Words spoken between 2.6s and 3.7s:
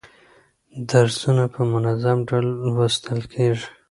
لوستل کیږي.